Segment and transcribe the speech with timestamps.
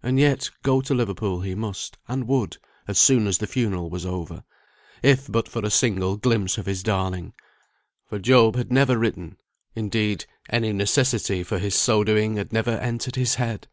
[0.00, 4.06] And yet go to Liverpool he must and would, as soon as the funeral was
[4.06, 4.44] over,
[5.02, 7.32] if but for a single glimpse of his darling.
[8.08, 9.38] For Job had never written;
[9.74, 13.66] indeed, any necessity for his so doing had never entered his head.